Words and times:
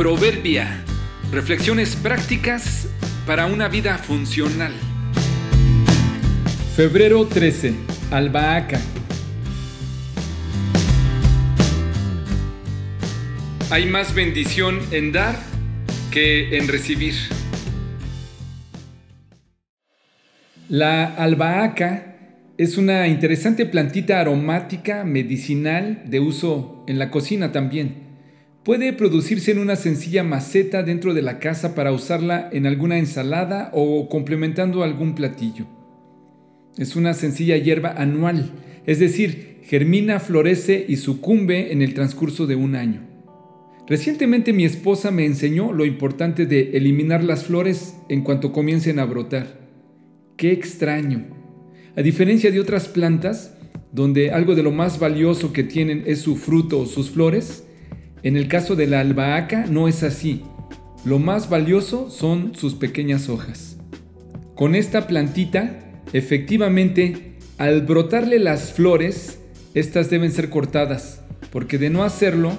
Proverbia. 0.00 0.82
Reflexiones 1.30 1.94
prácticas 1.94 2.88
para 3.26 3.44
una 3.44 3.68
vida 3.68 3.98
funcional. 3.98 4.72
Febrero 6.74 7.26
13. 7.26 7.74
Albahaca. 8.10 8.80
Hay 13.68 13.84
más 13.90 14.14
bendición 14.14 14.80
en 14.90 15.12
dar 15.12 15.38
que 16.10 16.56
en 16.56 16.68
recibir. 16.68 17.16
La 20.70 21.14
albahaca 21.14 22.16
es 22.56 22.78
una 22.78 23.06
interesante 23.06 23.66
plantita 23.66 24.18
aromática 24.18 25.04
medicinal 25.04 26.04
de 26.06 26.20
uso 26.20 26.86
en 26.88 26.98
la 26.98 27.10
cocina 27.10 27.52
también. 27.52 28.09
Puede 28.64 28.92
producirse 28.92 29.52
en 29.52 29.58
una 29.58 29.74
sencilla 29.74 30.22
maceta 30.22 30.82
dentro 30.82 31.14
de 31.14 31.22
la 31.22 31.38
casa 31.38 31.74
para 31.74 31.92
usarla 31.92 32.50
en 32.52 32.66
alguna 32.66 32.98
ensalada 32.98 33.70
o 33.72 34.06
complementando 34.10 34.82
algún 34.82 35.14
platillo. 35.14 35.64
Es 36.76 36.94
una 36.94 37.14
sencilla 37.14 37.56
hierba 37.56 37.94
anual, 37.96 38.50
es 38.84 38.98
decir, 38.98 39.60
germina, 39.64 40.20
florece 40.20 40.84
y 40.86 40.96
sucumbe 40.96 41.72
en 41.72 41.80
el 41.80 41.94
transcurso 41.94 42.46
de 42.46 42.56
un 42.56 42.74
año. 42.74 43.00
Recientemente 43.88 44.52
mi 44.52 44.66
esposa 44.66 45.10
me 45.10 45.24
enseñó 45.24 45.72
lo 45.72 45.86
importante 45.86 46.44
de 46.44 46.72
eliminar 46.74 47.24
las 47.24 47.44
flores 47.44 47.96
en 48.10 48.20
cuanto 48.20 48.52
comiencen 48.52 48.98
a 48.98 49.06
brotar. 49.06 49.58
Qué 50.36 50.52
extraño. 50.52 51.24
A 51.96 52.02
diferencia 52.02 52.50
de 52.50 52.60
otras 52.60 52.88
plantas, 52.88 53.56
donde 53.90 54.32
algo 54.32 54.54
de 54.54 54.62
lo 54.62 54.70
más 54.70 55.00
valioso 55.00 55.54
que 55.54 55.64
tienen 55.64 56.04
es 56.06 56.20
su 56.20 56.36
fruto 56.36 56.80
o 56.80 56.86
sus 56.86 57.10
flores, 57.10 57.64
en 58.22 58.36
el 58.36 58.48
caso 58.48 58.76
de 58.76 58.86
la 58.86 59.00
albahaca 59.00 59.66
no 59.66 59.88
es 59.88 60.02
así. 60.02 60.42
Lo 61.04 61.18
más 61.18 61.48
valioso 61.48 62.10
son 62.10 62.54
sus 62.54 62.74
pequeñas 62.74 63.28
hojas. 63.28 63.78
Con 64.54 64.74
esta 64.74 65.06
plantita, 65.06 65.78
efectivamente, 66.12 67.36
al 67.56 67.82
brotarle 67.82 68.38
las 68.38 68.72
flores, 68.72 69.40
estas 69.72 70.10
deben 70.10 70.32
ser 70.32 70.50
cortadas, 70.50 71.22
porque 71.50 71.78
de 71.78 71.88
no 71.88 72.04
hacerlo, 72.04 72.52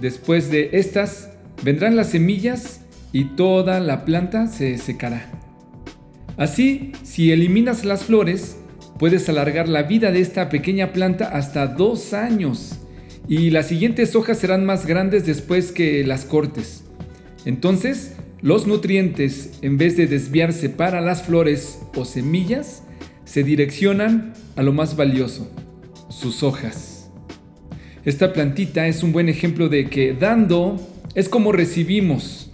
después 0.00 0.50
de 0.50 0.70
estas, 0.72 1.30
vendrán 1.62 1.94
las 1.94 2.10
semillas 2.10 2.80
y 3.12 3.36
toda 3.36 3.78
la 3.78 4.04
planta 4.04 4.48
se 4.48 4.76
secará. 4.78 5.30
Así, 6.36 6.90
si 7.04 7.30
eliminas 7.30 7.84
las 7.84 8.04
flores, 8.04 8.56
puedes 8.98 9.28
alargar 9.28 9.68
la 9.68 9.84
vida 9.84 10.10
de 10.10 10.20
esta 10.20 10.48
pequeña 10.48 10.92
planta 10.92 11.28
hasta 11.28 11.68
dos 11.68 12.12
años 12.12 12.80
y 13.28 13.50
las 13.50 13.68
siguientes 13.68 14.14
hojas 14.14 14.38
serán 14.38 14.66
más 14.66 14.86
grandes 14.86 15.26
después 15.26 15.72
que 15.72 16.04
las 16.04 16.24
cortes. 16.24 16.84
Entonces, 17.44 18.12
los 18.40 18.66
nutrientes, 18.66 19.58
en 19.62 19.78
vez 19.78 19.96
de 19.96 20.06
desviarse 20.06 20.68
para 20.68 21.00
las 21.00 21.22
flores 21.22 21.78
o 21.96 22.04
semillas, 22.04 22.82
se 23.24 23.42
direccionan 23.42 24.34
a 24.56 24.62
lo 24.62 24.72
más 24.72 24.96
valioso, 24.96 25.50
sus 26.10 26.42
hojas. 26.42 27.10
Esta 28.04 28.34
plantita 28.34 28.86
es 28.86 29.02
un 29.02 29.12
buen 29.12 29.30
ejemplo 29.30 29.70
de 29.70 29.88
que 29.88 30.12
dando 30.12 30.78
es 31.14 31.28
como 31.28 31.52
recibimos. 31.52 32.50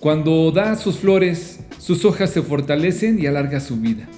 Cuando 0.00 0.50
da 0.52 0.76
sus 0.76 0.96
flores, 0.96 1.60
sus 1.78 2.04
hojas 2.04 2.30
se 2.30 2.40
fortalecen 2.40 3.18
y 3.20 3.26
alarga 3.26 3.60
su 3.60 3.76
vida. 3.76 4.08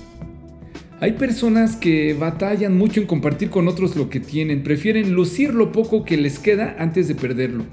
Hay 1.01 1.13
personas 1.13 1.77
que 1.77 2.13
batallan 2.13 2.77
mucho 2.77 3.01
en 3.01 3.07
compartir 3.07 3.51
con 3.51 3.69
otros 3.69 3.95
lo 3.95 4.11
que 4.11 4.19
tienen, 4.19 4.65
prefieren 4.65 5.13
lucir 5.13 5.55
lo 5.55 5.71
poco 5.71 6.05
que 6.05 6.17
les 6.17 6.41
queda 6.41 6.75
antes 6.81 7.07
de 7.07 7.15
perderlo. 7.15 7.65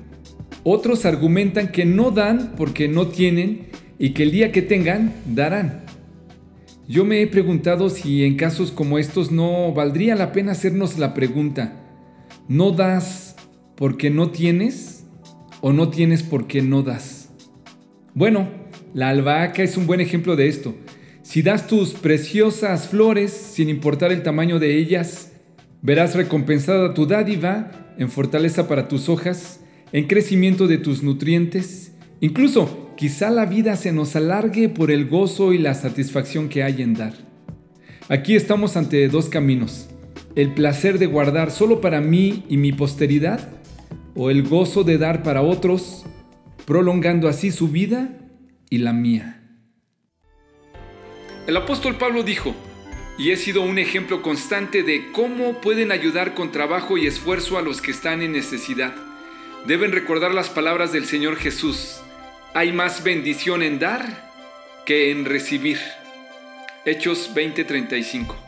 Otros 0.63 1.05
argumentan 1.05 1.71
que 1.71 1.85
no 1.85 2.11
dan 2.11 2.53
porque 2.55 2.87
no 2.87 3.07
tienen 3.07 3.67
y 3.97 4.11
que 4.11 4.23
el 4.23 4.31
día 4.31 4.51
que 4.51 4.61
tengan, 4.61 5.11
darán. 5.25 5.85
Yo 6.87 7.03
me 7.03 7.19
he 7.21 7.25
preguntado 7.25 7.89
si 7.89 8.23
en 8.25 8.35
casos 8.35 8.71
como 8.71 8.99
estos 8.99 9.31
no 9.31 9.73
valdría 9.73 10.15
la 10.15 10.31
pena 10.31 10.51
hacernos 10.51 10.99
la 10.99 11.15
pregunta, 11.15 11.73
¿no 12.47 12.71
das 12.71 13.35
porque 13.75 14.11
no 14.11 14.29
tienes 14.29 15.03
o 15.61 15.73
no 15.73 15.89
tienes 15.89 16.21
porque 16.21 16.61
no 16.61 16.83
das? 16.83 17.31
Bueno, 18.13 18.47
la 18.93 19.09
albahaca 19.09 19.63
es 19.63 19.77
un 19.77 19.87
buen 19.87 19.99
ejemplo 19.99 20.35
de 20.35 20.47
esto. 20.47 20.75
Si 21.35 21.41
das 21.41 21.67
tus 21.67 21.95
preciosas 21.95 22.87
flores, 22.87 23.33
sin 23.33 23.67
importar 23.67 24.13
el 24.13 24.23
tamaño 24.23 24.57
de 24.57 24.77
ellas, 24.77 25.33
verás 25.81 26.15
recompensada 26.15 26.93
tu 26.93 27.07
dádiva 27.07 27.93
en 27.97 28.09
fortaleza 28.09 28.69
para 28.69 28.87
tus 28.87 29.09
hojas, 29.09 29.59
en 29.91 30.07
crecimiento 30.07 30.65
de 30.65 30.77
tus 30.77 31.03
nutrientes. 31.03 31.91
Incluso 32.21 32.95
quizá 32.95 33.31
la 33.31 33.45
vida 33.45 33.75
se 33.75 33.91
nos 33.91 34.15
alargue 34.15 34.69
por 34.69 34.91
el 34.91 35.09
gozo 35.09 35.51
y 35.51 35.57
la 35.57 35.73
satisfacción 35.73 36.47
que 36.47 36.63
hay 36.63 36.81
en 36.81 36.93
dar. 36.93 37.15
Aquí 38.07 38.37
estamos 38.37 38.77
ante 38.77 39.05
dos 39.09 39.27
caminos. 39.27 39.89
El 40.37 40.53
placer 40.53 40.99
de 40.99 41.07
guardar 41.07 41.51
solo 41.51 41.81
para 41.81 41.99
mí 41.99 42.45
y 42.47 42.55
mi 42.55 42.71
posteridad 42.71 43.49
o 44.15 44.29
el 44.29 44.47
gozo 44.47 44.85
de 44.85 44.97
dar 44.97 45.21
para 45.21 45.41
otros, 45.41 46.05
prolongando 46.63 47.27
así 47.27 47.51
su 47.51 47.67
vida 47.67 48.21
y 48.69 48.77
la 48.77 48.93
mía. 48.93 49.44
El 51.47 51.57
apóstol 51.57 51.95
Pablo 51.95 52.23
dijo, 52.23 52.55
y 53.17 53.31
he 53.31 53.37
sido 53.37 53.61
un 53.61 53.77
ejemplo 53.77 54.23
constante 54.23 54.81
de 54.81 55.11
cómo 55.11 55.61
pueden 55.61 55.91
ayudar 55.91 56.33
con 56.33 56.51
trabajo 56.51 56.97
y 56.97 57.05
esfuerzo 57.05 57.57
a 57.57 57.61
los 57.61 57.81
que 57.81 57.91
están 57.91 58.23
en 58.23 58.31
necesidad. 58.31 58.95
Deben 59.65 59.91
recordar 59.91 60.33
las 60.33 60.49
palabras 60.49 60.91
del 60.91 61.05
Señor 61.05 61.37
Jesús. 61.37 62.01
Hay 62.55 62.73
más 62.73 63.03
bendición 63.03 63.61
en 63.61 63.77
dar 63.77 64.31
que 64.85 65.11
en 65.11 65.25
recibir. 65.25 65.79
Hechos 66.83 67.31
20:35 67.33 68.44